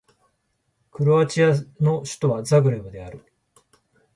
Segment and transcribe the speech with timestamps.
[0.89, 3.23] クロアチアの首都はザグレブである